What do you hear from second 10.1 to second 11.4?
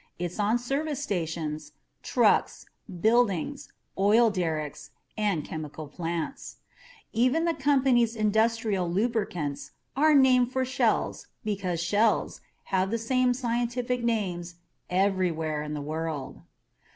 named for shells